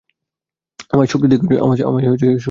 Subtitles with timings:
[0.93, 1.35] আমায় শক্তি দে,
[1.41, 2.21] গুজ।